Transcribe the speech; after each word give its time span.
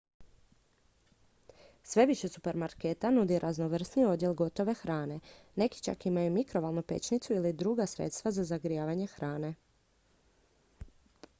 sve 1.89 2.05
više 2.05 2.29
supermarketa 2.29 3.11
nudi 3.17 3.39
raznovrsniji 3.43 4.05
odjel 4.05 4.33
gotove 4.39 4.73
hrane 4.79 5.19
neki 5.55 5.83
čak 5.89 6.05
imaju 6.05 6.31
mikrovalnu 6.31 6.81
pećnicu 6.83 7.33
ili 7.33 7.53
druga 7.53 7.85
sredstva 7.85 8.31
za 8.31 8.43
zagrijavanje 8.43 9.05
hrane 9.05 9.53